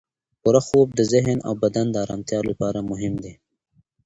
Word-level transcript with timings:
پوره 0.41 0.61
خوب 0.67 0.87
د 0.93 0.99
ذهن 1.13 1.37
او 1.47 1.53
بدن 1.63 1.85
د 1.91 1.95
ارامتیا 2.05 2.39
لپاره 2.49 2.79
مهم 2.89 3.13
دی. 3.23 3.33